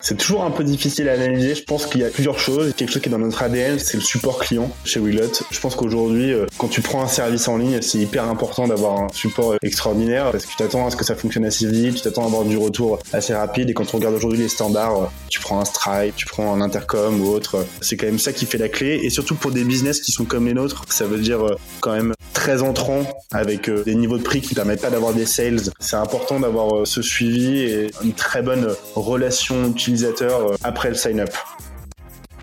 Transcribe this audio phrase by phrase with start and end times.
[0.00, 1.54] C'est toujours un peu difficile à analyser.
[1.54, 2.74] Je pense qu'il y a plusieurs choses.
[2.76, 5.42] Quelque chose qui est dans notre ADN, c'est le support client chez Wiglot.
[5.50, 9.00] Je pense qu'aujourd'hui, euh, quand tu prends un service en ligne, c'est hyper important d'avoir
[9.00, 12.02] un support extraordinaire parce que tu t'attends à ce que ça fonctionne assez vite, tu
[12.02, 13.70] t'attends à avoir du retour assez rapide.
[13.70, 16.60] Et quand on regarde aujourd'hui les standards, euh, tu prends un Stripe, tu prends un
[16.60, 19.00] Intercom ou autre, c'est quand même ça qui fait la clé.
[19.02, 21.92] Et surtout pour des business qui sont comme les nôtres, ça veut dire euh, quand
[21.92, 25.72] même très entrant avec des niveaux de prix qui permettent pas d'avoir des sales.
[25.80, 31.30] C'est important d'avoir ce suivi et une très bonne relation utilisateur après le sign-up.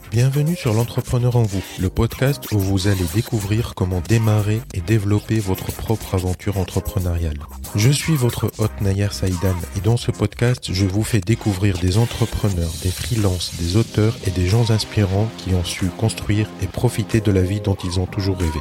[0.10, 5.40] Bienvenue sur l'entrepreneur en vous, le podcast où vous allez découvrir comment démarrer et développer
[5.40, 7.40] votre propre aventure entrepreneuriale.
[7.76, 12.00] Je suis votre hôte Nayer Saïdan et dans ce podcast, je vous fais découvrir des
[12.00, 17.22] entrepreneurs, des freelances, des auteurs et des gens inspirants qui ont su construire et profiter
[17.22, 18.60] de la vie dont ils ont toujours rêvé.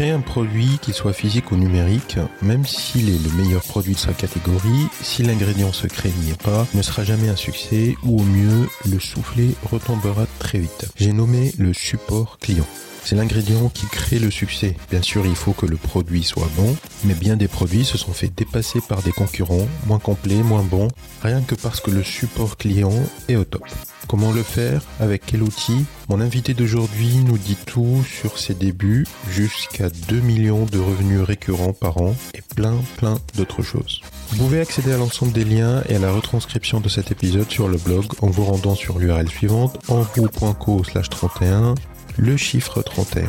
[0.00, 3.98] Créer un produit, qu'il soit physique ou numérique, même s'il est le meilleur produit de
[3.98, 8.24] sa catégorie, si l'ingrédient secret n'y est pas, ne sera jamais un succès ou au
[8.24, 10.86] mieux, le soufflet retombera très vite.
[10.96, 12.66] J'ai nommé le support client.
[13.04, 14.76] C'est l'ingrédient qui crée le succès.
[14.90, 18.12] Bien sûr, il faut que le produit soit bon, mais bien des produits se sont
[18.12, 20.88] fait dépasser par des concurrents, moins complets, moins bons,
[21.22, 22.92] rien que parce que le support client
[23.28, 23.64] est au top.
[24.08, 24.82] Comment le faire?
[24.98, 25.84] Avec quel outil?
[26.08, 31.72] Mon invité d'aujourd'hui nous dit tout sur ses débuts jusqu'à 2 millions de revenus récurrents
[31.72, 34.00] par an et plein plein d'autres choses.
[34.30, 37.68] Vous pouvez accéder à l'ensemble des liens et à la retranscription de cet épisode sur
[37.68, 41.74] le blog en vous rendant sur l'URL suivante envou.co 31,
[42.20, 43.26] le chiffre 31.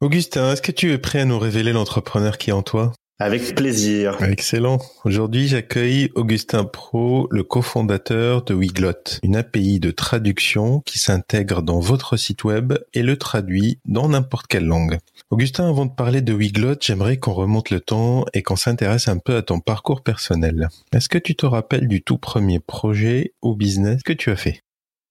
[0.00, 2.92] Augustin, est-ce que tu es prêt à nous révéler l'entrepreneur qui est en toi?
[3.18, 4.16] Avec plaisir.
[4.22, 4.78] Excellent.
[5.04, 11.80] Aujourd'hui, j'accueille Augustin Pro, le cofondateur de Wiglot, une API de traduction qui s'intègre dans
[11.80, 14.96] votre site web et le traduit dans n'importe quelle langue.
[15.30, 19.18] Augustin, avant de parler de Wiglot, j'aimerais qu'on remonte le temps et qu'on s'intéresse un
[19.18, 20.68] peu à ton parcours personnel.
[20.92, 24.62] Est-ce que tu te rappelles du tout premier projet ou business que tu as fait?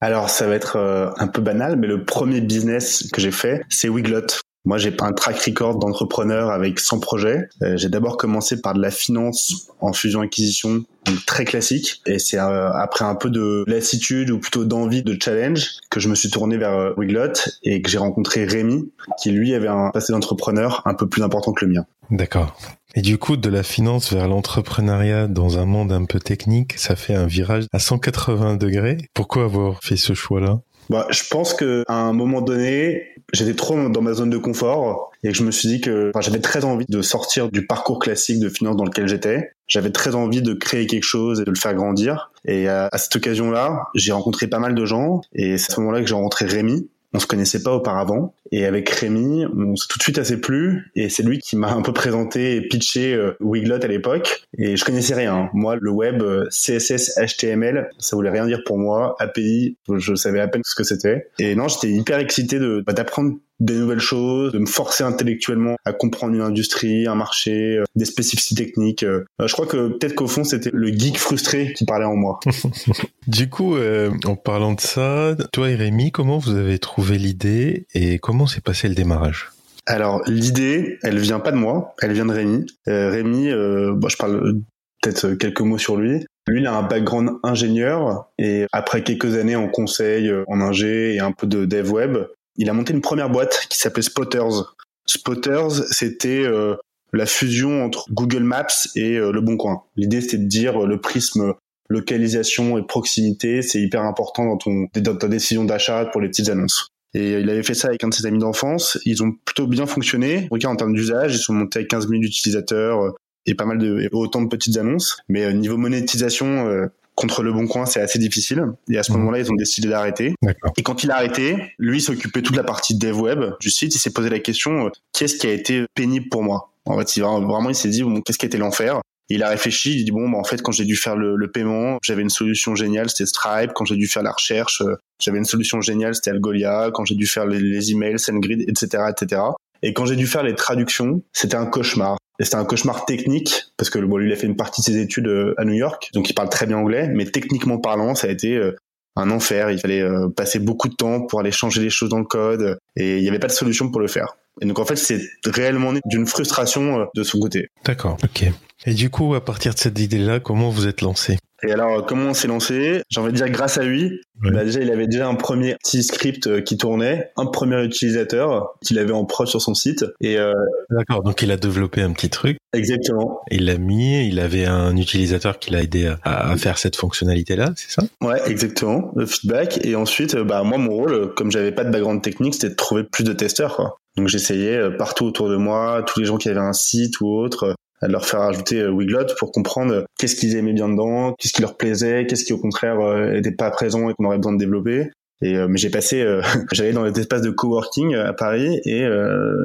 [0.01, 3.63] Alors ça va être euh, un peu banal, mais le premier business que j'ai fait,
[3.69, 4.27] c'est Wiglot.
[4.65, 7.47] Moi, j'ai pas un track record d'entrepreneur avec 100 projets.
[7.63, 10.83] Euh, j'ai d'abord commencé par de la finance en fusion-acquisition,
[11.25, 12.01] très classique.
[12.05, 16.09] Et c'est euh, après un peu de lassitude ou plutôt d'envie de challenge que je
[16.09, 19.91] me suis tourné vers euh, Wiglot et que j'ai rencontré Rémi, qui lui avait un
[19.91, 21.85] passé d'entrepreneur un peu plus important que le mien.
[22.11, 22.57] D'accord.
[22.95, 26.95] Et du coup, de la finance vers l'entrepreneuriat dans un monde un peu technique, ça
[26.95, 28.97] fait un virage à 180 degrés.
[29.13, 30.61] Pourquoi avoir fait ce choix-là?
[30.89, 35.11] Bah, je pense que à un moment donné, j'étais trop dans ma zone de confort
[35.23, 38.39] et que je me suis dit que j'avais très envie de sortir du parcours classique
[38.39, 39.51] de finance dans lequel j'étais.
[39.67, 42.31] J'avais très envie de créer quelque chose et de le faire grandir.
[42.45, 45.79] Et à, à cette occasion-là, j'ai rencontré pas mal de gens et c'est à ce
[45.81, 48.35] moment-là que j'ai rencontré Rémi, on se connaissait pas auparavant.
[48.51, 50.91] Et avec Rémi, on s'est tout de suite assez plu.
[50.95, 54.43] Et c'est lui qui m'a un peu présenté et pitché euh, Wiglot à l'époque.
[54.57, 55.49] Et je connaissais rien.
[55.53, 59.15] Moi, le web, euh, CSS, HTML, ça voulait rien dire pour moi.
[59.19, 61.29] API, je savais à peine ce que c'était.
[61.39, 65.75] Et non, j'étais hyper excité de bah, d'apprendre des nouvelles choses, de me forcer intellectuellement
[65.85, 69.03] à comprendre une industrie, un marché, euh, des spécificités techniques.
[69.03, 72.39] Euh, je crois que peut-être qu'au fond, c'était le geek frustré qui parlait en moi.
[73.27, 77.85] du coup, euh, en parlant de ça, toi et Rémi, comment vous avez trouvé l'idée
[77.93, 79.49] et comment s'est passé le démarrage?
[79.85, 82.65] Alors l'idée, elle vient pas de moi, elle vient de Rémi.
[82.85, 84.53] Rémi, bon, je parle
[85.01, 86.25] peut-être quelques mots sur lui.
[86.47, 91.19] Lui, il a un background ingénieur et après quelques années en conseil, en ingé et
[91.19, 92.17] un peu de dev web,
[92.59, 94.75] il a monté une première boîte qui s'appelait Spotters.
[95.07, 96.75] Spotters, c'était euh,
[97.13, 99.81] la fusion entre Google Maps et euh, Le Bon Coin.
[99.95, 101.53] L'idée, c'était de dire euh, le prisme
[101.87, 106.49] localisation et proximité, c'est hyper important dans, ton, dans ta décision d'achat pour les petites
[106.49, 106.89] annonces.
[107.15, 108.99] Et il avait fait ça avec un de ses amis d'enfance.
[109.05, 110.47] Ils ont plutôt bien fonctionné.
[110.51, 113.15] En termes d'usage, ils sont montés à 15 000 utilisateurs
[113.47, 115.17] et pas mal de autant de petites annonces.
[115.29, 116.87] Mais niveau monétisation,
[117.19, 118.63] contre le bon coin, c'est assez difficile.
[118.89, 119.19] Et à ce mhm.
[119.19, 120.35] moment-là, ils ont décidé d'arrêter.
[120.77, 123.93] Et quand il a arrêté, lui s'occupait toute la partie dev web du site.
[123.93, 126.71] Il s'est posé la question euh, qu'est-ce qui a été pénible pour moi?
[126.85, 129.01] En fait, il, vraiment, il s'est dit bon, qu'est-ce qui a été l'enfer?
[129.27, 131.97] Il a réfléchi, il dit bon, bah, en fait, quand j'ai dû faire le, paiement,
[132.01, 133.71] j'avais une solution géniale, c'était Stripe.
[133.75, 136.89] Quand j'ai dû faire la recherche, euh, j'avais une solution géniale, c'était Algolia.
[136.93, 139.41] Quand j'ai dû faire les, les emails, SendGrid, etc., etc.
[139.83, 142.17] Et quand j'ai dû faire les traductions, c'était un cauchemar.
[142.39, 144.97] C'était un cauchemar technique, parce que bon, lui, il a fait une partie de ses
[144.97, 148.27] études euh, à New York, donc il parle très bien anglais, mais techniquement parlant, ça
[148.27, 148.75] a été euh,
[149.17, 149.71] un enfer.
[149.71, 152.77] Il fallait euh, passer beaucoup de temps pour aller changer les choses dans le code,
[152.95, 154.37] et il n'y avait pas de solution pour le faire.
[154.61, 157.67] Et donc en fait, c'est réellement né d'une frustration de son côté.
[157.85, 158.45] D'accord, ok.
[158.85, 161.37] Et du coup, à partir de cette idée-là, comment vous êtes lancé?
[161.63, 163.01] Et alors, comment on s'est lancé?
[163.09, 164.21] J'ai envie de dire grâce à lui.
[164.41, 168.69] Bah, déjà, il avait déjà un premier petit script euh, qui tournait, un premier utilisateur
[168.81, 170.05] qu'il avait en prod sur son site.
[170.21, 170.53] Et euh...
[170.89, 172.57] d'accord, donc il a développé un petit truc.
[172.71, 173.41] Exactement.
[173.51, 174.27] Il l'a mis.
[174.27, 178.03] Il avait un utilisateur qui l'a aidé à, à, faire cette fonctionnalité-là, c'est ça?
[178.21, 179.11] Ouais, exactement.
[179.15, 179.85] Le feedback.
[179.85, 182.75] Et ensuite, euh, bah moi, mon rôle, comme j'avais pas de background technique, c'était de
[182.75, 183.75] trouver plus de testeurs.
[183.75, 183.97] Quoi.
[184.17, 187.27] Donc j'essayais euh, partout autour de moi, tous les gens qui avaient un site ou
[187.27, 187.75] autre,
[188.07, 191.61] leur faire ajouter euh, Wiglot pour comprendre euh, qu'est-ce qu'ils aimaient bien dedans, qu'est-ce qui
[191.61, 192.97] leur plaisait, qu'est-ce qui au contraire
[193.31, 195.09] n'était euh, pas présent et qu'on aurait besoin de développer.
[195.41, 196.25] Et mais j'ai passé,
[196.73, 199.07] j'allais dans les espaces de coworking à Paris et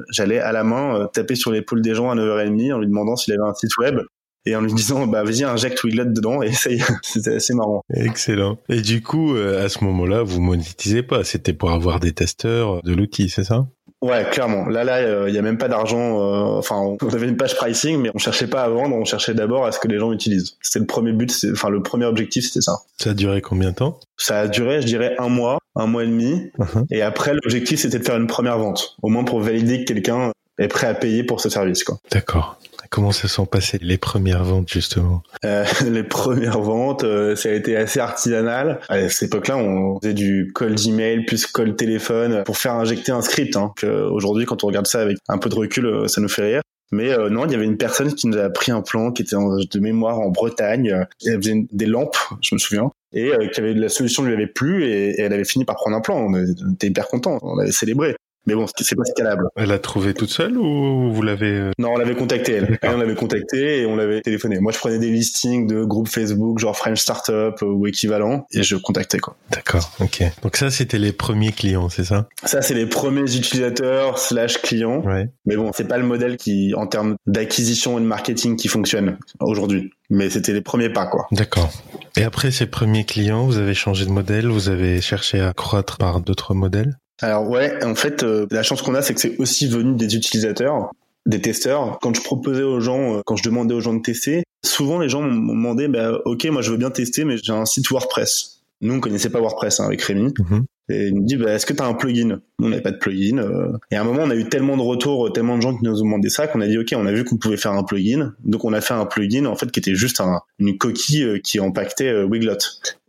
[0.08, 3.34] j'allais à la main taper sur l'épaule des gens à 9h30 en lui demandant s'il
[3.34, 3.98] avait un site web
[4.46, 7.54] et en lui disant bah vas-y injecte Wiglot dedans et ça y est, c'était assez
[7.54, 7.82] marrant.
[7.94, 8.58] Excellent.
[8.68, 12.94] Et du coup à ce moment-là vous monétisez pas, c'était pour avoir des testeurs de
[12.94, 13.66] l'outil, c'est ça?
[14.04, 14.66] Ouais, clairement.
[14.66, 16.20] Là, là, il euh, y a même pas d'argent.
[16.20, 18.94] Euh, enfin, on avait une page pricing, mais on cherchait pas à vendre.
[18.94, 20.58] On cherchait d'abord à ce que les gens utilisent.
[20.60, 21.34] C'était le premier but.
[21.52, 22.80] Enfin, le premier objectif, c'était ça.
[22.98, 23.98] Ça a duré combien de temps?
[24.18, 26.50] Ça a duré, je dirais, un mois, un mois et demi.
[26.58, 26.84] Uh-huh.
[26.90, 30.32] Et après, l'objectif, c'était de faire une première vente, au moins pour valider que quelqu'un
[30.58, 31.96] est prêt à payer pour ce service, quoi.
[32.12, 32.58] D'accord.
[32.94, 35.24] Comment se sont passées les premières ventes justement?
[35.44, 38.78] Euh, Les premières ventes, euh, ça a été assez artisanal.
[38.88, 43.20] À cette époque-là, on faisait du call d'email plus call téléphone pour faire injecter un
[43.20, 43.56] script.
[43.56, 43.72] Hein,
[44.12, 46.60] Aujourd'hui, quand on regarde ça avec un peu de recul, euh, ça nous fait rire.
[46.92, 49.22] Mais euh, non, il y avait une personne qui nous a pris un plan qui
[49.22, 51.04] était de mémoire en Bretagne.
[51.26, 54.84] Elle faisait des lampes, je me souviens, et qui avait la solution lui avait plu
[54.84, 56.16] et, et, elle avait fini par prendre un plan.
[56.16, 58.14] On était hyper contents, on avait célébré.
[58.46, 59.48] Mais bon, c'est pas scalable.
[59.56, 62.78] Elle l'a trouvé toute seule ou vous l'avez euh, Non, on l'avait contacté elle.
[62.82, 64.58] on l'avait contacté et on l'avait téléphoné.
[64.60, 68.76] Moi, je prenais des listings de groupes Facebook, genre French Startup ou équivalent, et je
[68.76, 69.36] contactais quoi.
[69.50, 70.22] D'accord, ok.
[70.42, 72.28] Donc ça, c'était les premiers clients, c'est ça?
[72.44, 75.02] Ça, c'est les premiers utilisateurs slash clients.
[75.02, 75.28] Ouais.
[75.46, 79.16] Mais bon, c'est pas le modèle qui, en termes d'acquisition et de marketing, qui fonctionne
[79.40, 79.90] aujourd'hui.
[80.10, 81.26] Mais c'était les premiers pas, quoi.
[81.32, 81.70] D'accord.
[82.16, 85.96] Et après ces premiers clients, vous avez changé de modèle, vous avez cherché à croître
[85.96, 86.98] par d'autres modèles?
[87.20, 90.16] Alors ouais, en fait, euh, la chance qu'on a, c'est que c'est aussi venu des
[90.16, 90.90] utilisateurs,
[91.26, 91.98] des testeurs.
[92.00, 95.08] Quand je proposais aux gens, euh, quand je demandais aux gens de tester, souvent les
[95.08, 98.62] gens m'ont demandé, bah, ok, moi je veux bien tester, mais j'ai un site WordPress.
[98.80, 100.32] Nous, on connaissait pas WordPress hein, avec Rémi.
[100.32, 100.64] Mm-hmm.
[100.90, 102.40] Et il me dit, bah, est-ce que tu as un plugin?
[102.62, 103.38] On n'avait pas de plugin.
[103.38, 103.72] Euh.
[103.90, 106.00] Et à un moment, on a eu tellement de retours, tellement de gens qui nous
[106.00, 108.32] ont demandé ça, qu'on a dit, OK, on a vu qu'on pouvait faire un plugin.
[108.44, 111.38] Donc, on a fait un plugin, en fait, qui était juste un, une coquille euh,
[111.38, 112.58] qui euh, Wiglot.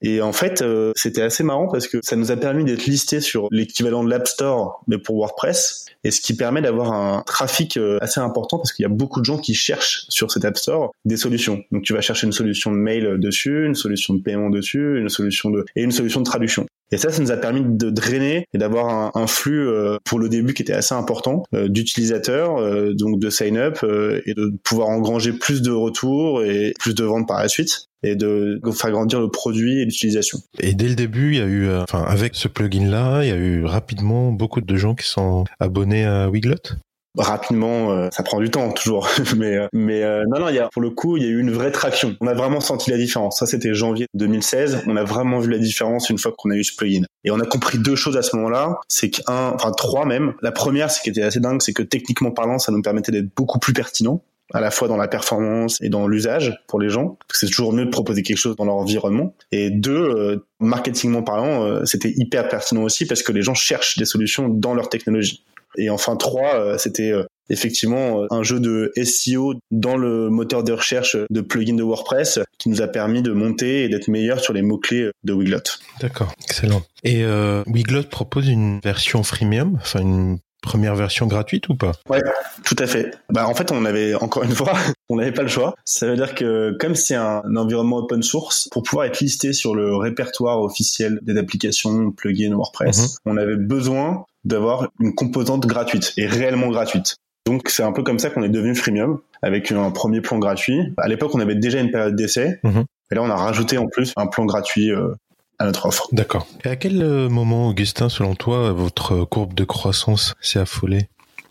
[0.01, 0.63] Et en fait,
[0.95, 4.27] c'était assez marrant parce que ça nous a permis d'être listé sur l'équivalent de l'App
[4.27, 5.86] Store, mais pour WordPress.
[6.03, 9.25] Et ce qui permet d'avoir un trafic assez important parce qu'il y a beaucoup de
[9.25, 11.63] gens qui cherchent sur cet App Store des solutions.
[11.71, 15.09] Donc, tu vas chercher une solution de mail dessus, une solution de paiement dessus, une
[15.09, 16.68] solution de, et une solution de traduction.
[16.92, 20.19] Et ça, ça nous a permis de drainer et d'avoir un, un, flux euh, pour
[20.19, 23.80] le début qui était assez important euh, d'utilisateurs, euh, donc de sign-up
[24.25, 28.15] et de pouvoir engranger plus de retours et plus de ventes par la suite et
[28.15, 30.39] de faire grandir le produit et l'utilisation.
[30.59, 33.36] Et dès le début, il y a eu, enfin, avec ce plugin-là, il y a
[33.36, 36.75] eu rapidement beaucoup de gens qui sont abonnés à Wiglot?
[37.18, 40.60] Rapidement euh, ça prend du temps toujours mais euh, mais euh, non non il y
[40.60, 42.92] a pour le coup il y a eu une vraie traction on a vraiment senti
[42.92, 46.52] la différence ça c'était janvier 2016 on a vraiment vu la différence une fois qu'on
[46.52, 49.52] a eu ce plugin et on a compris deux choses à ce moment-là c'est qu'un
[49.54, 52.72] enfin trois même la première ce qui était assez dingue c'est que techniquement parlant ça
[52.72, 54.22] nous permettait d'être beaucoup plus pertinent
[54.54, 57.18] à la fois dans la performance et dans l'usage pour les gens.
[57.34, 59.34] C'est toujours mieux de proposer quelque chose dans leur environnement.
[59.52, 64.48] Et deux, marketingment parlant, c'était hyper pertinent aussi parce que les gens cherchent des solutions
[64.48, 65.44] dans leur technologie.
[65.77, 70.63] Et enfin trois, euh, c'était euh, effectivement euh, un jeu de SEO dans le moteur
[70.63, 74.40] de recherche de plugin de WordPress qui nous a permis de monter et d'être meilleur
[74.40, 75.59] sur les mots-clés de Wiglot.
[76.02, 76.81] D'accord, excellent.
[77.04, 81.92] Et euh, Wiglot propose une version freemium, enfin une première version gratuite ou pas?
[82.09, 82.21] Ouais,
[82.64, 83.11] tout à fait.
[83.30, 84.73] Bah en fait, on avait encore une fois,
[85.09, 85.76] on n'avait pas le choix.
[85.85, 89.76] Ça veut dire que comme c'est un, environnement open source, pour pouvoir être listé sur
[89.76, 93.31] le répertoire officiel des applications plugin WordPress, mhm.
[93.31, 97.18] on avait besoin d'avoir une composante gratuite et réellement gratuite.
[97.45, 100.80] Donc c'est un peu comme ça qu'on est devenu freemium avec un premier plan gratuit.
[100.97, 102.59] À l'époque, on avait déjà une période d'essai.
[102.64, 102.85] Mhm.
[103.11, 105.14] Et là, on a rajouté en plus un plan gratuit euh,
[105.59, 106.07] à notre offre.
[106.11, 106.47] D'accord.
[106.64, 111.07] Et à quel euh, moment, Augustin, selon toi, votre courbe de croissance s'est affolée?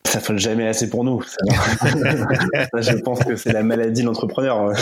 [0.06, 1.22] Ça folle jamais assez pour nous.
[1.82, 4.72] je pense que c'est la maladie de l'entrepreneur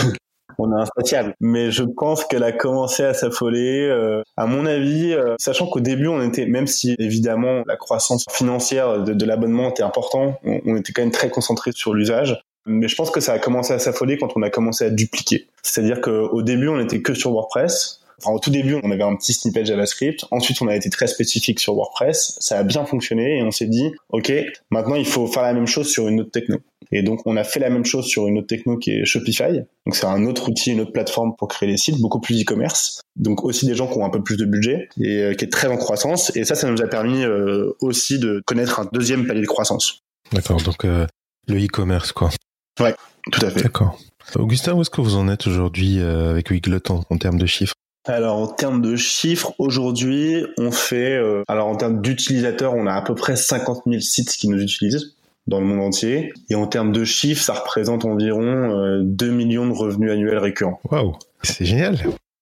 [0.58, 1.34] on est insatiable.
[1.40, 3.88] Mais je pense qu'elle a commencé à s'affoler.
[3.88, 8.26] Euh, à mon avis, euh, sachant qu'au début, on était, même si évidemment la croissance
[8.30, 12.42] financière de, l'abonnement était important, on, était quand même très concentré sur l'usage.
[12.66, 15.48] Mais je pense que ça a commencé à s'affoler quand on a commencé à dupliquer.
[15.62, 19.16] C'est-à-dire qu'au début, on était que sur WordPress Enfin, au tout début, on avait un
[19.16, 20.26] petit snippet JavaScript.
[20.30, 22.36] Ensuite, on a été très spécifique sur WordPress.
[22.40, 24.32] Ça a bien fonctionné et on s'est dit, OK,
[24.70, 26.58] maintenant, il faut faire la même chose sur une autre techno.
[26.92, 29.60] Et donc, on a fait la même chose sur une autre techno qui est Shopify.
[29.86, 33.00] Donc, c'est un autre outil, une autre plateforme pour créer des sites, beaucoup plus e-commerce.
[33.16, 35.48] Donc, aussi des gens qui ont un peu plus de budget et euh, qui est
[35.48, 36.36] très en croissance.
[36.36, 40.00] Et ça, ça nous a permis euh, aussi de connaître un deuxième palier de croissance.
[40.32, 40.62] D'accord.
[40.62, 41.06] Donc, euh,
[41.48, 42.30] le e-commerce, quoi.
[42.78, 42.94] Ouais,
[43.32, 43.62] tout à fait.
[43.62, 43.98] D'accord.
[44.36, 47.74] Augustin, où est-ce que vous en êtes aujourd'hui avec Wiglot en, termes de chiffres?
[48.04, 53.02] Alors en termes de chiffres, aujourd'hui, on fait, alors en termes d'utilisateurs, on a à
[53.02, 55.14] peu près 50 000 sites qui nous utilisent
[55.46, 56.32] dans le monde entier.
[56.50, 60.80] Et en termes de chiffres, ça représente environ 2 millions de revenus annuels récurrents.
[60.90, 61.98] Waouh, c'est génial.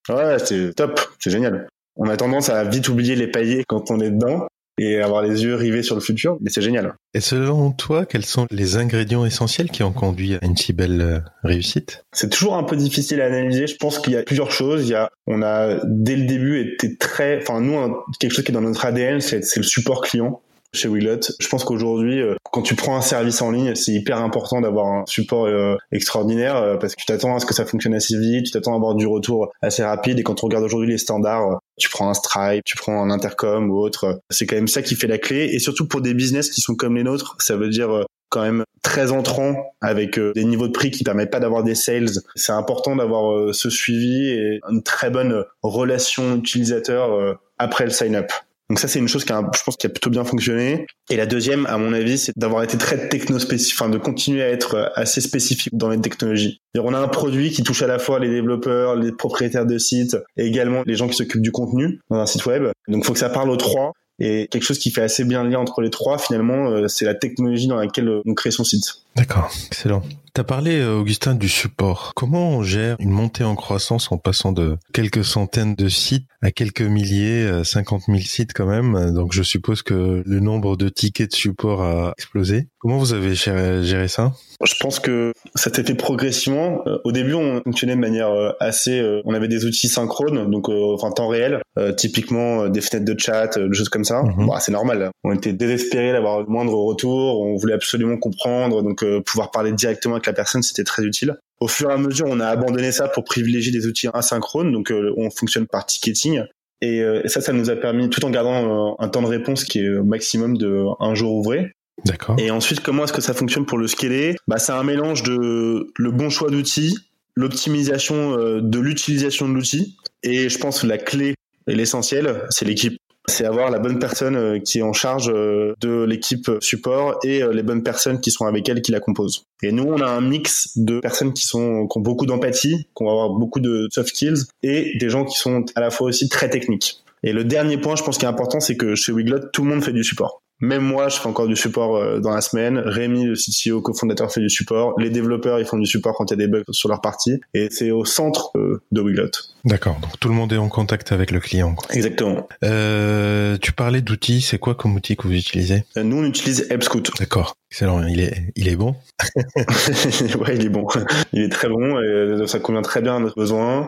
[0.08, 1.68] Ouais, c'est top, c'est génial.
[1.96, 4.46] On a tendance à vite oublier les paillets quand on est dedans
[4.80, 6.94] et avoir les yeux rivés sur le futur, mais c'est génial.
[7.12, 11.00] Et selon toi, quels sont les ingrédients essentiels qui ont conduit à une si belle
[11.02, 12.04] euh, réussite?
[12.12, 13.66] C'est toujours un peu difficile à analyser.
[13.66, 14.88] Je pense qu'il y a plusieurs choses.
[14.88, 18.52] Il y a, on a dès le début été très, enfin nous, quelque chose qui
[18.52, 20.40] est dans notre ADN, c'est le support client
[20.72, 21.20] chez Willot.
[21.38, 24.86] Je pense qu'aujourd'hui, euh, quand tu prends un service en ligne, c'est hyper important d'avoir
[24.86, 28.16] un support euh, extraordinaire euh, parce que tu t'attends à ce que ça fonctionne assez
[28.18, 30.98] vite, tu t'attends à avoir du retour assez rapide et quand on regarde aujourd'hui les
[30.98, 34.82] standards, tu prends un Stripe, tu prends un Intercom ou autre, c'est quand même ça
[34.82, 37.56] qui fait la clé et surtout pour des business qui sont comme les nôtres, ça
[37.56, 41.64] veut dire quand même très entrant avec des niveaux de prix qui permettent pas d'avoir
[41.64, 42.10] des sales.
[42.36, 48.30] C'est important d'avoir ce suivi et une très bonne relation utilisateur après le sign-up.
[48.70, 50.86] Donc ça, c'est une chose qui a, je pense, qui a plutôt bien fonctionné.
[51.10, 54.48] Et la deuxième, à mon avis, c'est d'avoir été très techno-spécifique, enfin de continuer à
[54.48, 56.60] être assez spécifique dans les technologies.
[56.78, 60.16] on a un produit qui touche à la fois les développeurs, les propriétaires de sites
[60.36, 62.68] et également les gens qui s'occupent du contenu dans un site web.
[62.86, 63.92] Donc, faut que ça parle aux trois.
[64.20, 67.06] Et quelque chose qui fait assez bien le lien entre les trois, finalement, euh, c'est
[67.06, 69.02] la technologie dans laquelle on crée son site.
[69.20, 70.02] D'accord, excellent.
[70.32, 72.12] T'as parlé, euh, Augustin, du support.
[72.14, 76.52] Comment on gère une montée en croissance en passant de quelques centaines de sites à
[76.52, 79.12] quelques milliers, 50 euh, 000 sites quand même?
[79.12, 82.68] Donc je suppose que le nombre de tickets de support a explosé.
[82.78, 84.32] Comment vous avez géré ça?
[84.64, 86.82] Je pense que ça s'est fait progressivement.
[86.86, 89.02] Euh, au début, on fonctionnait de manière assez...
[89.24, 91.60] On avait des outils synchrones, donc enfin temps réel,
[91.96, 94.22] typiquement des fenêtres de chat, des choses comme ça.
[94.22, 94.48] Mhm.
[94.60, 95.10] c'est normal.
[95.24, 97.40] On était désespérés d'avoir le moindre retour.
[97.40, 101.36] On voulait absolument comprendre, donc pouvoir parler directement la personne, c'était très utile.
[101.60, 104.90] Au fur et à mesure, on a abandonné ça pour privilégier des outils asynchrones, donc
[104.90, 106.42] euh, on fonctionne par ticketing.
[106.80, 109.64] Et euh, ça, ça nous a permis, tout en gardant euh, un temps de réponse
[109.64, 111.72] qui est au maximum de un jour ouvré.
[112.06, 112.36] D'accord.
[112.38, 114.36] Et ensuite, comment est-ce que ça fonctionne pour le scaler?
[114.48, 116.96] Bah, c'est un mélange de le bon choix d'outils,
[117.34, 121.34] l'optimisation de l'utilisation de l'outil, et je pense que la clé
[121.66, 122.96] et l'essentiel, c'est l'équipe
[123.26, 127.42] c'est avoir la bonne personne euh, qui est en charge euh, de l'équipe support et
[127.42, 129.44] euh, les bonnes personnes qui sont avec elle qui la composent.
[129.62, 133.04] Et nous, on a un mix de personnes qui sont qui ont beaucoup d'empathie, qui
[133.04, 136.28] vont avoir beaucoup de soft skills et des gens qui sont à la fois aussi
[136.28, 137.02] très techniques.
[137.22, 139.70] Et le dernier point, je pense qui est important, c'est que chez Wiglot, tout le
[139.70, 140.42] monde fait du support.
[140.60, 142.78] Même moi, je fais encore du support euh, dans la semaine.
[142.78, 144.94] Rémi, le CTO, cofondateur, fait du support.
[144.98, 147.40] Les développeurs, ils font du support quand il y a des bugs sur leur partie.
[147.54, 149.30] Et c'est au centre euh, de Wiglot.
[149.64, 149.98] D'accord.
[150.00, 151.76] Donc tout le monde est en contact avec le client.
[151.90, 152.46] Exactement.
[152.64, 154.42] Euh, tu parlais d'outils.
[154.42, 155.84] C'est quoi comme outil que vous utilisez?
[155.96, 157.10] Nous, on utilise AppScout.
[157.18, 157.54] D'accord.
[157.70, 158.06] Excellent.
[158.06, 158.96] Il est, il est bon.
[159.56, 160.86] ouais, il est bon.
[161.32, 162.00] Il est très bon.
[162.00, 163.86] Et ça convient très bien à notre besoin.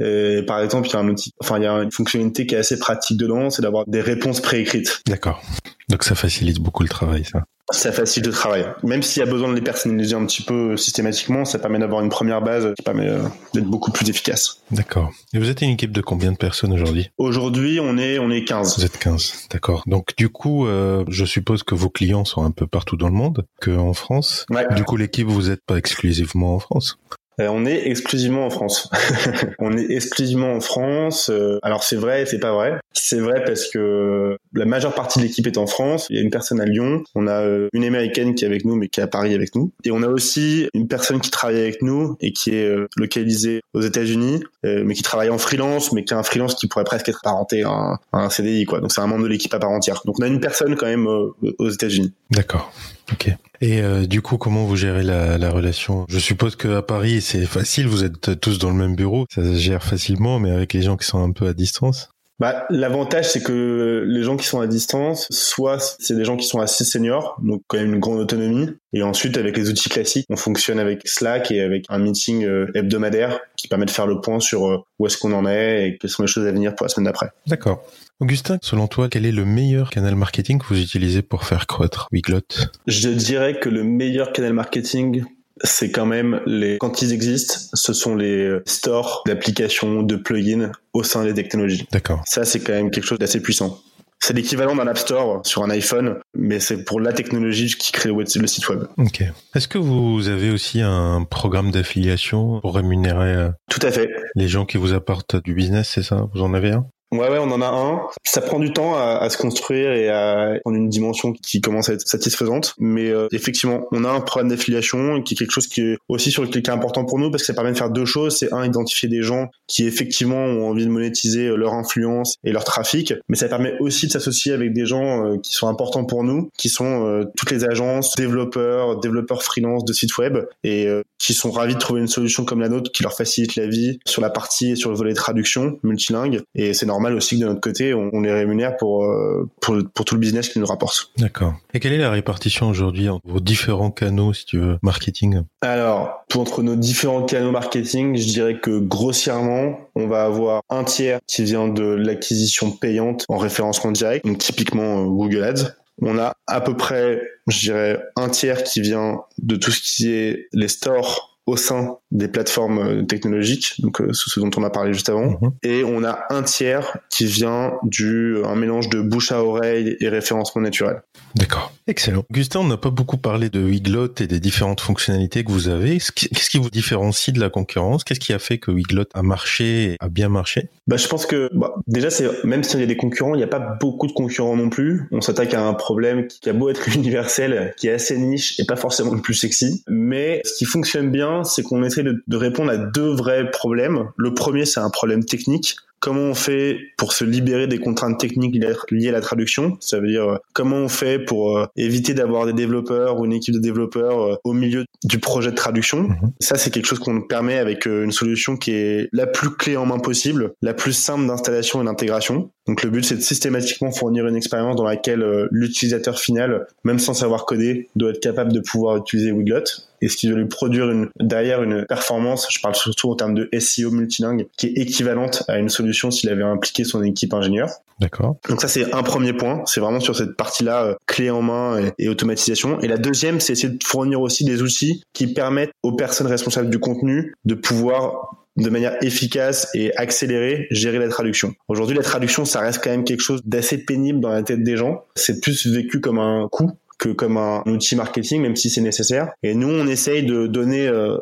[0.00, 2.54] Et par exemple, il y a un outil, enfin, il y a une fonctionnalité qui
[2.54, 5.00] est assez pratique dedans, c'est d'avoir des réponses préécrites.
[5.06, 5.42] D'accord.
[5.88, 7.44] Donc ça facilite beaucoup le travail, ça.
[7.72, 8.64] Ça facilite le travail.
[8.84, 12.00] Même s'il y a besoin de les personnaliser un petit peu systématiquement, ça permet d'avoir
[12.00, 13.22] une première base qui permet euh,
[13.54, 14.62] d'être beaucoup plus efficace.
[14.70, 15.10] D'accord.
[15.34, 17.10] Et vous êtes une équipe de combien de personnes aujourd'hui?
[17.18, 18.78] Aujourd'hui, on est on est 15.
[18.78, 19.82] Vous êtes 15, d'accord.
[19.86, 23.14] Donc du coup, euh, je suppose que vos clients sont un peu partout dans le
[23.14, 24.46] monde, que en France?
[24.50, 24.66] Ouais.
[24.76, 26.98] Du coup, l'équipe, vous n'êtes pas exclusivement en France?
[27.40, 28.90] Euh, on est exclusivement en France.
[29.58, 31.30] on est exclusivement en France.
[31.30, 32.78] Euh, alors c'est vrai, c'est pas vrai.
[32.92, 36.06] C'est vrai parce que la majeure partie de l'équipe est en France.
[36.08, 37.04] Il y a une personne à Lyon.
[37.14, 39.54] On a euh, une américaine qui est avec nous, mais qui est à Paris avec
[39.54, 39.70] nous.
[39.84, 43.82] Et on a aussi une personne qui travaille avec nous et qui est localisée aux
[43.82, 47.20] États-Unis, mais qui travaille en freelance, mais qui est un freelance qui pourrait presque être
[47.22, 48.80] apparenté à un, à un CDI, quoi.
[48.80, 50.02] Donc c'est un membre de l'équipe à part entière.
[50.04, 52.12] Donc on a une personne quand même aux États-Unis.
[52.30, 52.72] D'accord.
[53.12, 53.30] Ok.
[53.60, 56.06] Et euh, du coup, comment vous gérez la, la relation?
[56.08, 59.54] Je suppose qu'à Paris, c'est facile, vous êtes tous dans le même bureau, ça se
[59.54, 62.10] gère facilement, mais avec les gens qui sont un peu à distance?
[62.38, 66.46] Bah, l'avantage, c'est que les gens qui sont à distance, soit c'est des gens qui
[66.46, 70.26] sont assez seniors, donc quand même une grande autonomie, et ensuite avec les outils classiques,
[70.28, 74.20] on fonctionne avec Slack et avec un meeting euh, hebdomadaire qui permet de faire le
[74.20, 76.74] point sur euh, où est-ce qu'on en est et quelles sont les choses à venir
[76.74, 77.30] pour la semaine d'après.
[77.46, 77.82] D'accord.
[78.20, 82.08] Augustin, selon toi, quel est le meilleur canal marketing que vous utilisez pour faire croître
[82.12, 82.40] Wiglot?
[82.86, 85.24] Je dirais que le meilleur canal marketing
[85.62, 91.02] c'est quand même les quand ils existent, ce sont les stores d'applications, de plugins au
[91.02, 91.86] sein des technologies.
[91.92, 92.22] D'accord.
[92.26, 93.80] Ça, c'est quand même quelque chose d'assez puissant.
[94.18, 98.10] C'est l'équivalent d'un App Store sur un iPhone, mais c'est pour la technologie qui crée
[98.10, 98.84] le site web.
[98.96, 99.22] Ok.
[99.54, 104.08] Est-ce que vous avez aussi un programme d'affiliation pour rémunérer euh, Tout à fait.
[104.34, 106.26] les gens qui vous apportent du business, c'est ça?
[106.34, 106.86] Vous en avez un?
[107.12, 108.00] Ouais, ouais, on en a un.
[108.24, 111.88] Ça prend du temps à, à, se construire et à prendre une dimension qui commence
[111.88, 112.74] à être satisfaisante.
[112.78, 116.32] Mais euh, effectivement, on a un programme d'affiliation qui est quelque chose qui est aussi
[116.32, 118.36] sur lequel est important pour nous parce que ça permet de faire deux choses.
[118.36, 122.64] C'est un, identifier des gens qui effectivement ont envie de monétiser leur influence et leur
[122.64, 123.14] trafic.
[123.28, 126.50] Mais ça permet aussi de s'associer avec des gens euh, qui sont importants pour nous,
[126.58, 131.50] qui sont euh, toutes les agences, développeurs, développeurs freelance de sites web et qui sont
[131.50, 134.30] ravis de trouver une solution comme la nôtre qui leur facilite la vie sur la
[134.30, 136.42] partie et sur le volet traduction multilingue.
[136.54, 139.76] Et c'est normal aussi que de notre côté, on, on les rémunère pour, euh, pour,
[139.94, 141.10] pour tout le business qu'ils nous rapportent.
[141.18, 141.54] D'accord.
[141.74, 146.24] Et quelle est la répartition aujourd'hui entre vos différents canaux, si tu veux, marketing Alors,
[146.28, 151.20] pour entre nos différents canaux marketing, je dirais que grossièrement, on va avoir un tiers
[151.26, 155.74] qui vient de l'acquisition payante en référencement direct, donc typiquement euh, Google Ads.
[156.02, 160.12] On a à peu près, je dirais, un tiers qui vient de tout ce qui
[160.12, 164.70] est les stores au sein des plateformes euh, technologiques, donc euh, ce dont on a
[164.70, 165.50] parlé juste avant, Mhm.
[165.62, 170.08] et on a un tiers qui vient du un mélange de bouche à oreille et
[170.08, 171.02] référencement naturel.
[171.34, 171.72] D'accord.
[171.88, 172.24] Excellent.
[172.30, 175.98] Augustin, on n'a pas beaucoup parlé de Wiglot et des différentes fonctionnalités que vous avez.
[175.98, 178.02] Qu'est-ce qui- vous différencie de la concurrence?
[178.02, 180.68] Qu'est-ce qui a fait que Wiglot a marché, et a bien marché?
[180.86, 183.44] Bah, je pense que bah, déjà, c'est même s'il y a des concurrents, il n'y
[183.44, 185.06] a pas beaucoup de concurrents non plus.
[185.12, 188.64] On s'attaque à un problème qui a beau être universel, qui est assez niche et
[188.64, 189.84] pas forcément le plus sexy.
[189.88, 194.08] Mais ce qui fonctionne bien, c'est qu'on essaie de, de répondre à deux vrais problèmes.
[194.16, 195.76] Le premier, c'est un problème technique.
[195.98, 198.54] Comment on fait pour se libérer des contraintes techniques
[198.90, 199.78] liées à- la traduction?
[199.80, 203.32] Ça veut dire euh, comment on fait pour euh, éviter d'avoir des développeurs ou une
[203.32, 206.02] équipe de développeurs euh, au milieu du projet de traduction?
[206.02, 206.32] Mhm.
[206.38, 209.86] Ça, c'est quelque chose qu'on permet avec une solution qui est la plus clé en
[209.86, 212.50] main possible, la plus simple d'installation et d'intégration.
[212.66, 216.98] Donc le but, c'est de systématiquement fournir une expérience dans laquelle euh, l'utilisateur final, même
[216.98, 219.62] sans savoir coder, doit être capable de pouvoir utiliser Wiglot.
[220.02, 223.34] Et ce qui doit lui produire une, derrière une performance, je parle surtout en termes
[223.34, 227.70] de SEO multilingue, qui est équivalente à une solution s'il avait impliqué son équipe ingénieur.
[228.00, 228.36] D'accord.
[228.48, 231.78] Donc ça c'est un premier point, c'est vraiment sur cette partie-là euh, clé en main
[231.78, 232.78] et, et automatisation.
[232.80, 236.68] Et la deuxième, c'est essayer de fournir aussi des outils qui permettent aux personnes responsables
[236.68, 241.54] du contenu de pouvoir de manière efficace et accélérée gérer la traduction.
[241.68, 244.76] Aujourd'hui, la traduction, ça reste quand même quelque chose d'assez pénible dans la tête des
[244.76, 245.04] gens.
[245.14, 249.32] C'est plus vécu comme un coût que comme un outil marketing, même si c'est nécessaire.
[249.42, 251.18] Et nous, on essaye de donner, euh,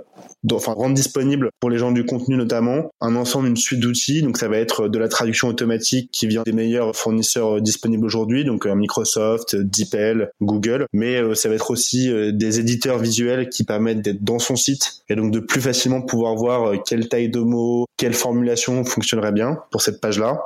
[0.52, 4.22] enfin rendre disponible pour les gens du contenu notamment un ensemble, une suite d'outils.
[4.22, 8.04] Donc ça va être de la traduction automatique qui vient des meilleurs fournisseurs euh, disponibles
[8.04, 10.86] aujourd'hui, donc euh, Microsoft, DeepL, Google.
[10.92, 14.56] Mais euh, ça va être aussi euh, des éditeurs visuels qui permettent d'être dans son
[14.56, 18.84] site et donc de plus facilement pouvoir voir euh, quelle taille de mots, quelle formulation
[18.84, 20.40] fonctionnerait bien pour cette page-là.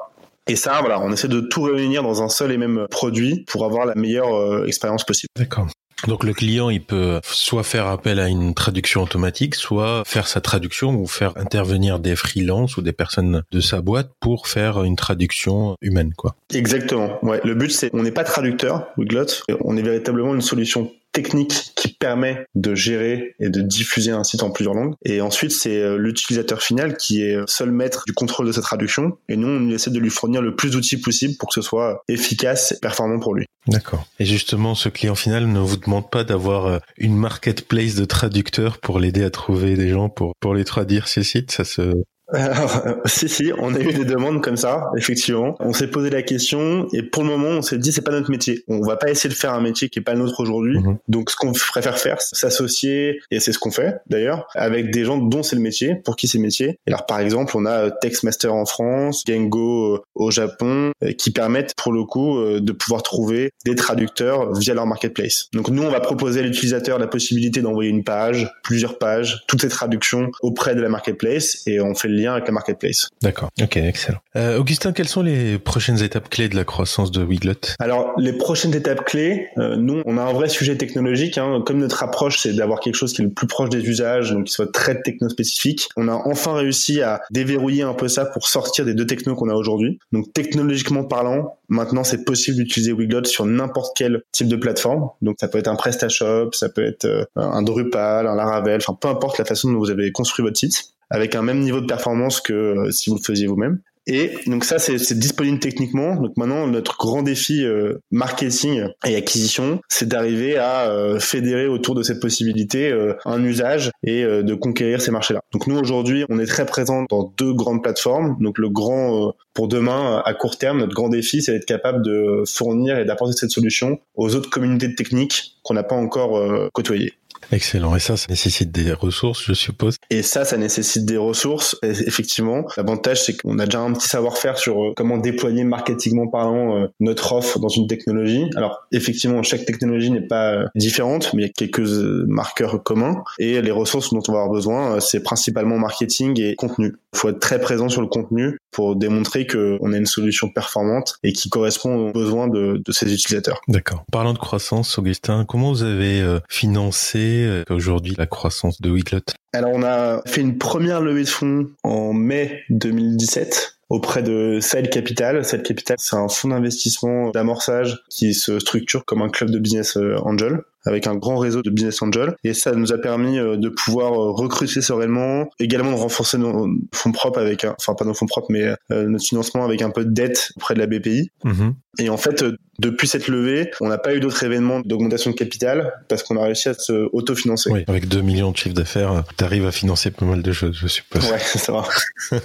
[0.49, 3.65] Et ça, voilà, on essaie de tout réunir dans un seul et même produit pour
[3.65, 5.29] avoir la meilleure euh, expérience possible.
[5.37, 5.69] D'accord.
[6.07, 10.41] Donc le client, il peut soit faire appel à une traduction automatique, soit faire sa
[10.41, 14.95] traduction ou faire intervenir des freelances ou des personnes de sa boîte pour faire une
[14.95, 16.37] traduction humaine, quoi.
[16.55, 17.19] Exactement.
[17.23, 21.73] Ouais, le but c'est on n'est pas traducteur, Wiglot, on est véritablement une solution technique
[21.77, 24.95] qui permet de gérer et de diffuser un site en plusieurs langues.
[25.05, 29.19] Et ensuite, c'est euh, l'utilisateur final qui est seul maître du contrôle de sa traduction.
[29.29, 32.03] Et nous, on essaie de lui fournir le plus d'outils possible pour que ce soit
[32.09, 33.47] efficace et performant pour lui.
[33.67, 34.07] D'accord.
[34.19, 38.79] Et justement, ce client final ne vous demande pas d'avoir euh, une marketplace de traducteurs
[38.79, 41.51] pour l'aider à trouver des gens pour pour les traduire ses sites?
[41.51, 41.93] Ça se
[42.33, 45.57] Alors, euh, si, si, on a eu des demandes comme ça, effectivement.
[45.61, 48.31] On s'est posé la question et pour le moment, on s'est dit c'est pas notre
[48.31, 48.65] métier.
[48.69, 50.79] On va pas essayer de faire un métier qui est pas le nôtre aujourd'hui.
[50.79, 50.99] Mhm.
[51.09, 55.05] Donc, ce qu'on préfère faire, c'est s'associer et c'est ce qu'on fait d'ailleurs avec des
[55.05, 56.79] gens dont c'est le métier, pour qui c'est le métier.
[56.87, 61.31] Et alors, par exemple, on a euh, Textmaster en France, Gengo euh, au Japon, qui
[61.31, 65.49] permettent pour le coup de pouvoir trouver des traducteurs via leur marketplace.
[65.53, 69.63] Donc, nous, on va proposer à l'utilisateur la possibilité d'envoyer une page, plusieurs pages, toutes
[69.63, 73.09] ces traductions auprès de la marketplace et on fait le lien avec la marketplace.
[73.23, 73.51] D'accord.
[73.63, 74.19] Ok, excellent.
[74.37, 78.33] Euh, Augustin, quelles sont les prochaines étapes clés de la croissance de Wiglot Alors, les
[78.33, 81.39] prochaines étapes clés, euh, nous, on a un vrai sujet technologique.
[81.39, 81.63] Hein.
[81.65, 84.45] Comme notre approche, c'est d'avoir quelque chose qui est le plus proche des usages, donc
[84.45, 85.89] qui soit très technospécifique.
[85.97, 89.49] On a enfin réussi à déverrouiller un peu ça pour sortir des deux technos qu'on
[89.49, 89.99] a aujourd'hui.
[90.13, 95.09] Donc, technologiquement parlant, maintenant, c'est possible d'utiliser Wiglot sur n'importe quel type de plateforme.
[95.23, 98.97] Donc, ça peut être un PrestaShop, ça peut être euh, un Drupal, un Laravel, enfin,
[99.01, 101.87] peu importe la façon dont vous avez construit votre site, avec un même niveau de
[101.87, 103.81] performance que euh, si vous le faisiez vous-même.
[104.09, 106.17] Et donc ça, c'est disponible techniquement.
[106.17, 111.95] Donc maintenant, notre grand défi euh, marketing et acquisition, c'est d'arriver à euh, fédérer autour
[111.95, 115.41] de cette possibilité euh, un usage et de conquérir ces marchés-là.
[115.53, 118.37] Donc nous aujourd'hui, on est très présent dans deux grandes plateformes.
[118.41, 122.45] Donc le grand pour demain, à court terme, notre grand défi, c'est d'être capable de
[122.47, 127.13] fournir et d'apporter cette solution aux autres communautés de techniques qu'on n'a pas encore côtoyées.
[127.51, 127.95] Excellent.
[127.97, 129.97] Et ça, ça nécessite des ressources, je suppose.
[130.11, 131.77] Et ça, ça nécessite des ressources.
[131.83, 136.77] effectivement, l'avantage, c'est qu'on a déjà un petit savoir-faire sur euh, comment déployer marketingment parlant
[136.77, 138.51] euh, notre offre dans une technologie.
[138.57, 141.89] Alors, effectivement, chaque technologie n'est pas euh, différente, mais il y a quelques
[142.27, 143.23] marqueurs communs.
[143.39, 146.95] Et les ressources dont on va avoir besoin, c'est principalement marketing et contenu.
[147.15, 151.17] Il faut être très présent sur le contenu pour démontrer qu'on a une solution performante
[151.23, 153.61] et qui correspond aux besoins de, de ses utilisateurs.
[153.69, 154.05] D'accord.
[154.13, 157.28] Parlant de croissance, Augustin, comment vous avez financé
[157.71, 159.38] aujourd'hui la croissance de Wiglot?
[159.53, 164.91] Alors on a fait une première levée de fonds en mai 2017 auprès de Side
[164.91, 165.45] Capital.
[165.45, 169.97] Side Capital, c'est un fonds d'investissement d'amorçage qui se structure comme un club de business
[169.97, 173.57] euh, angel avec un grand réseau de business angel et ça nous a permis euh,
[173.57, 178.15] de pouvoir euh, recruter sereinement, également de renforcer nos fonds propres avec, enfin pas nos
[178.15, 181.31] fonds propres mais notre financement avec un peu de dette auprès de la BPI.
[181.45, 181.73] Mm-hmm.
[182.01, 182.45] Et en fait,
[182.79, 186.45] depuis cette levée, on n'a pas eu d'autres événements d'augmentation de capital parce qu'on a
[186.45, 187.71] réussi à se autofinancer.
[187.71, 190.77] Oui, avec 2 millions de chiffres d'affaires, tu arrives à financer pas mal de choses,
[190.77, 191.31] je suppose.
[191.31, 191.85] Ouais, ça va.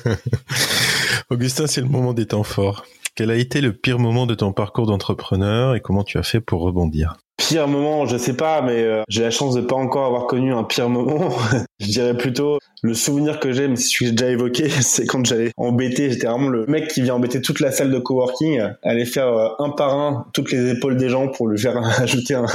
[1.29, 2.86] Augustin, c'est le moment des temps forts.
[3.15, 6.39] Quel a été le pire moment de ton parcours d'entrepreneur et comment tu as fait
[6.39, 7.17] pour rebondir?
[7.37, 10.53] Pire moment, je sais pas, mais euh, j'ai la chance de pas encore avoir connu
[10.53, 11.29] un pire moment.
[11.79, 15.05] je dirais plutôt le souvenir que j'ai, mais c'est celui que j'ai déjà évoqué, c'est
[15.05, 18.61] quand j'allais embêter, j'étais vraiment le mec qui vient embêter toute la salle de coworking,
[18.83, 22.35] aller faire euh, un par un toutes les épaules des gens pour lui faire ajouter
[22.35, 22.45] un,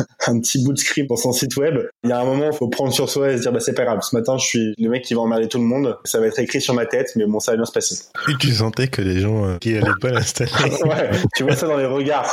[0.40, 1.78] petit bout de script dans son site web.
[2.04, 3.84] Il y a un moment, faut prendre sur soi et se dire bah c'est pas
[3.84, 6.26] grave, ce matin je suis le mec qui va emmerder tout le monde, ça va
[6.26, 7.96] être écrit sur ma tête, mais bon ça va bien se passer.
[8.28, 10.52] Et tu sentais que les gens euh, qui allaient pas l'installer.
[10.84, 12.30] ouais, tu vois ça dans les regards.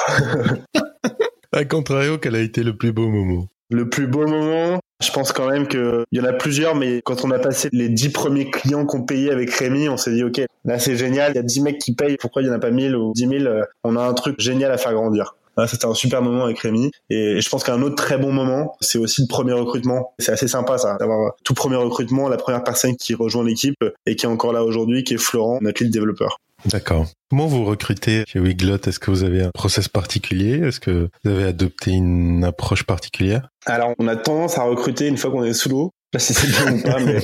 [1.56, 3.48] A contrario, quel a été le plus beau moment?
[3.70, 7.24] Le plus beau moment, je pense quand même qu'il y en a plusieurs, mais quand
[7.24, 10.42] on a passé les dix premiers clients qu'on payait avec Rémi, on s'est dit, OK,
[10.66, 12.60] là c'est génial, il y a 10 mecs qui payent, pourquoi il n'y en a
[12.60, 13.44] pas 1000 ou 10 000
[13.86, 15.38] On a un truc génial à faire grandir.
[15.68, 16.92] C'était un super moment avec Rémi.
[17.10, 20.14] Et je pense qu'un autre très bon moment, c'est aussi le premier recrutement.
[20.20, 24.18] C'est assez sympa ça, d'avoir tout premier recrutement, la première personne qui rejoint l'équipe et
[24.18, 26.38] qui est encore là aujourd'hui, qui est Florent, notre lead développeur.
[26.68, 27.08] D'accord.
[27.30, 28.78] Comment vous recrutez chez Wiglot?
[28.86, 30.60] Est-ce que vous avez un process particulier?
[30.60, 33.50] Est-ce que vous avez adopté une approche particulière?
[33.66, 36.74] Alors, on a tendance à recruter une fois qu'on est sous l'eau si c'est bien
[36.74, 37.20] ou pas, mais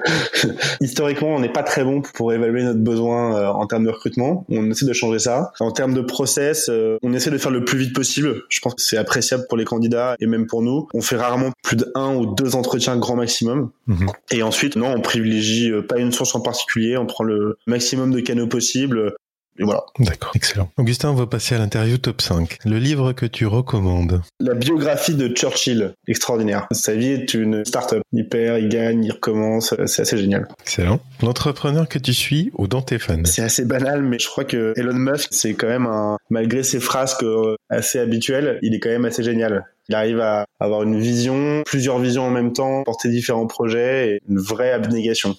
[0.80, 4.44] historiquement, on n'est pas très bon pour évaluer notre besoin euh, en termes de recrutement.
[4.48, 5.52] On essaie de changer ça.
[5.60, 8.42] En termes de process, euh, on essaie de faire le plus vite possible.
[8.48, 10.88] Je pense que c'est appréciable pour les candidats et même pour nous.
[10.94, 13.70] On fait rarement plus de un ou deux entretiens grand maximum.
[13.86, 14.06] Mhm.
[14.30, 16.96] Et ensuite, non, on privilégie euh, pas une source en particulier.
[16.96, 19.14] On prend le maximum de canaux possibles.
[19.58, 19.84] Et voilà.
[19.98, 20.70] D'accord, excellent.
[20.76, 22.58] Augustin, on va passer à l'interview top 5.
[22.64, 26.66] Le livre que tu recommandes La biographie de Churchill, extraordinaire.
[26.72, 28.02] Sa vie est une start-up.
[28.12, 30.48] Il perd, il gagne, il recommence, c'est assez génial.
[30.62, 31.00] Excellent.
[31.22, 34.74] L'entrepreneur que tu suis ou dans tes fans C'est assez banal, mais je crois que
[34.76, 37.16] Elon Musk, c'est quand même un, malgré ses phrases
[37.68, 39.64] assez habituelles, il est quand même assez génial.
[39.88, 44.20] Il arrive à avoir une vision, plusieurs visions en même temps, porter différents projets et
[44.28, 45.36] une vraie abnégation.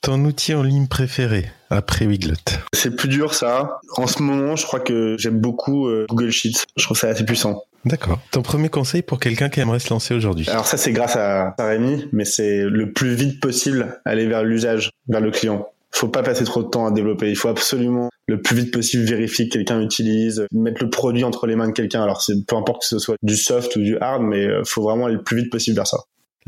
[0.00, 2.36] Ton outil en ligne préféré après Wiglot
[2.72, 3.80] C'est plus dur ça.
[3.96, 6.64] En ce moment, je crois que j'aime beaucoup euh, Google Sheets.
[6.76, 7.64] Je trouve ça assez puissant.
[7.84, 8.20] D'accord.
[8.30, 10.48] Ton premier conseil pour quelqu'un qui aimerait se lancer aujourd'hui?
[10.48, 14.90] Alors ça, c'est grâce à, Rémi, mais c'est le plus vite possible aller vers l'usage,
[15.08, 15.68] vers le client.
[15.90, 17.30] Faut pas passer trop de temps à développer.
[17.30, 21.46] Il faut absolument le plus vite possible vérifier que quelqu'un utilise, mettre le produit entre
[21.46, 22.02] les mains de quelqu'un.
[22.02, 24.82] Alors c'est peu importe que ce soit du soft ou du hard, mais euh, faut
[24.82, 25.98] vraiment aller le plus vite possible vers ça.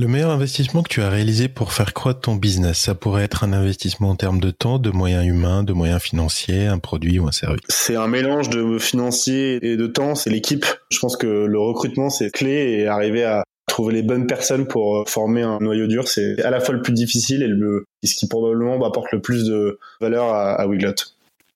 [0.00, 3.44] Le meilleur investissement que tu as réalisé pour faire croître ton business, ça pourrait être
[3.44, 7.28] un investissement en termes de temps, de moyens humains, de moyens financiers, un produit ou
[7.28, 7.60] un service.
[7.68, 10.64] C'est un mélange de financier et de temps, c'est l'équipe.
[10.90, 15.06] Je pense que le recrutement, c'est clé et arriver à trouver les bonnes personnes pour
[15.06, 18.26] former un noyau dur, c'est à la fois le plus difficile et le, ce qui
[18.26, 20.94] probablement apporte le plus de valeur à, à Wiglot.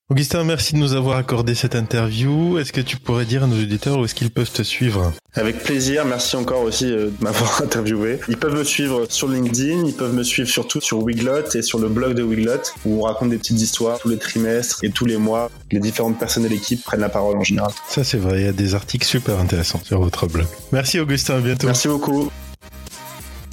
[0.07, 2.59] Augustin, merci de nous avoir accordé cette interview.
[2.59, 5.11] Est-ce que tu pourrais dire à nos auditeurs où est-ce qu'ils peuvent te suivre?
[5.33, 8.19] Avec plaisir, merci encore aussi euh, de m'avoir interviewé.
[8.29, 11.79] Ils peuvent me suivre sur LinkedIn, ils peuvent me suivre surtout sur Wiglot et sur
[11.79, 15.05] le blog de Wiglot où on raconte des petites histoires tous les trimestres et tous
[15.05, 15.49] les mois.
[15.71, 17.71] Les différentes personnes de l'équipe prennent la parole en général.
[17.89, 20.45] Ça c'est vrai, il y a des articles super intéressants sur votre blog.
[20.71, 21.65] Merci Augustin, à bientôt.
[21.65, 22.29] Merci beaucoup.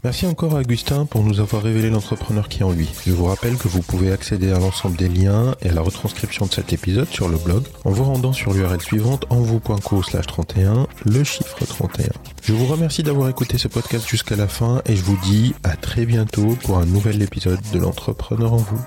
[0.05, 2.91] Merci encore à Augustin pour nous avoir révélé l'entrepreneur qui est en lui.
[3.07, 6.47] Je vous rappelle que vous pouvez accéder à l'ensemble des liens et à la retranscription
[6.47, 10.89] de cet épisode sur le blog en vous rendant sur l'URL suivante envou.co slash 31,
[11.05, 12.09] le chiffre 31.
[12.43, 15.77] Je vous remercie d'avoir écouté ce podcast jusqu'à la fin et je vous dis à
[15.77, 18.85] très bientôt pour un nouvel épisode de l'entrepreneur en vous.